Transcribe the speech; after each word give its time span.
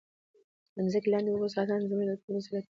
د 0.73 0.75
مځکې 0.85 1.09
لاندې 1.11 1.29
اوبو 1.31 1.47
ساتنه 1.55 1.87
زموږ 1.89 2.07
د 2.09 2.11
ټولو 2.21 2.35
مسؤلیت 2.39 2.65
دی. 2.65 2.69